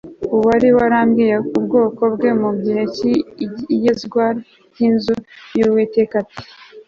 [0.35, 4.25] uwari warabwiye ubwoko bwe mu gihe cy'iyezwa
[4.71, 5.15] ry'inzu
[5.57, 6.41] y'uwiteka ati